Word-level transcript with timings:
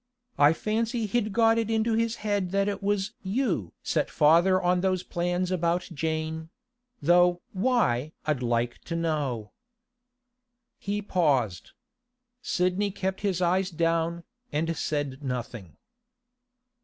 I 0.39 0.53
fancy 0.53 1.05
he'd 1.05 1.31
got 1.31 1.59
it 1.59 1.69
into 1.69 1.93
his 1.93 2.15
head 2.25 2.49
that 2.53 2.67
it 2.67 2.81
was 2.81 3.13
you 3.21 3.71
set 3.83 4.09
father 4.09 4.59
on 4.59 4.81
those 4.81 5.03
plans 5.03 5.51
about 5.51 5.87
Jane—though 5.93 7.39
why 7.53 8.11
I'd 8.25 8.41
like 8.41 8.79
to 8.85 8.95
know.' 8.95 9.51
He 10.79 11.03
paused. 11.03 11.73
Sidney 12.41 12.89
kept 12.89 13.21
his 13.21 13.43
eyes 13.43 13.69
down, 13.69 14.23
and 14.51 14.75
said 14.75 15.21
nothing. 15.21 15.77